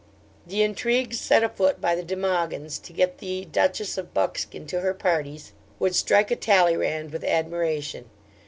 The 0.47 0.63
intrigues 0.63 1.19
set 1.21 1.43
afoot 1.43 1.79
by 1.79 1.93
the 1.93 2.01
De 2.01 2.15
Mogyns 2.15 2.79
to 2.81 2.91
get 2.91 3.19
the 3.19 3.45
Duchess 3.45 3.99
of 3.99 4.15
Buckskin 4.15 4.65
to 4.65 4.79
her 4.79 4.95
parties, 4.95 5.53
would 5.77 5.93
strike 5.93 6.31
a 6.31 6.35
Talleyrand 6.35 7.11
with 7.11 7.23
admiration. 7.23 8.09